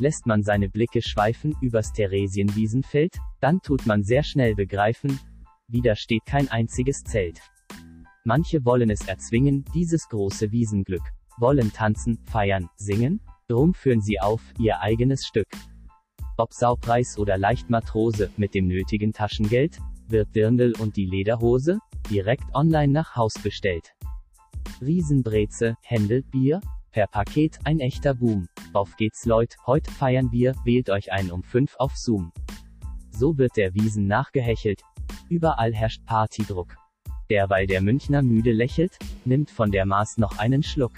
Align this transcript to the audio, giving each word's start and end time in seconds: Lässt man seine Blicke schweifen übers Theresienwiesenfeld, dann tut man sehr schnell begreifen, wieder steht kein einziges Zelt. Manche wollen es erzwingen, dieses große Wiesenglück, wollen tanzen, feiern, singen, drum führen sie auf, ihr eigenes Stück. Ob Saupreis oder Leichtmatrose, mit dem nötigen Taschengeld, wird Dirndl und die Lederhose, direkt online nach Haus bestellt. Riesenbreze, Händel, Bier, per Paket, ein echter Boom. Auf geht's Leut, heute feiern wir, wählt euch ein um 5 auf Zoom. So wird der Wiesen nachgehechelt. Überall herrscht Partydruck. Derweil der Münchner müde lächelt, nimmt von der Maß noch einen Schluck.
Lässt 0.00 0.24
man 0.24 0.42
seine 0.42 0.70
Blicke 0.70 1.02
schweifen 1.02 1.54
übers 1.60 1.92
Theresienwiesenfeld, 1.92 3.18
dann 3.40 3.60
tut 3.60 3.84
man 3.84 4.02
sehr 4.02 4.22
schnell 4.22 4.54
begreifen, 4.54 5.20
wieder 5.68 5.94
steht 5.94 6.24
kein 6.24 6.48
einziges 6.48 7.04
Zelt. 7.04 7.42
Manche 8.24 8.64
wollen 8.64 8.88
es 8.88 9.06
erzwingen, 9.06 9.62
dieses 9.74 10.08
große 10.08 10.52
Wiesenglück, 10.52 11.02
wollen 11.36 11.70
tanzen, 11.74 12.18
feiern, 12.24 12.70
singen, 12.76 13.20
drum 13.46 13.74
führen 13.74 14.00
sie 14.00 14.18
auf, 14.18 14.40
ihr 14.58 14.80
eigenes 14.80 15.26
Stück. 15.26 15.48
Ob 16.38 16.54
Saupreis 16.54 17.18
oder 17.18 17.36
Leichtmatrose, 17.36 18.30
mit 18.38 18.54
dem 18.54 18.68
nötigen 18.68 19.12
Taschengeld, 19.12 19.80
wird 20.08 20.34
Dirndl 20.34 20.72
und 20.78 20.96
die 20.96 21.04
Lederhose, 21.04 21.78
direkt 22.08 22.54
online 22.54 22.90
nach 22.94 23.16
Haus 23.16 23.34
bestellt. 23.34 23.92
Riesenbreze, 24.80 25.76
Händel, 25.82 26.22
Bier, 26.22 26.62
per 26.90 27.06
Paket, 27.06 27.58
ein 27.64 27.80
echter 27.80 28.14
Boom. 28.14 28.48
Auf 28.72 28.96
geht's 28.96 29.24
Leut, 29.24 29.56
heute 29.66 29.90
feiern 29.90 30.30
wir, 30.30 30.54
wählt 30.64 30.90
euch 30.90 31.10
ein 31.10 31.32
um 31.32 31.42
5 31.42 31.74
auf 31.78 31.96
Zoom. 31.96 32.32
So 33.10 33.36
wird 33.36 33.56
der 33.56 33.74
Wiesen 33.74 34.06
nachgehechelt. 34.06 34.82
Überall 35.28 35.74
herrscht 35.74 36.04
Partydruck. 36.06 36.76
Derweil 37.30 37.66
der 37.66 37.80
Münchner 37.80 38.22
müde 38.22 38.52
lächelt, 38.52 38.96
nimmt 39.24 39.50
von 39.50 39.72
der 39.72 39.86
Maß 39.86 40.18
noch 40.18 40.38
einen 40.38 40.62
Schluck. 40.62 40.92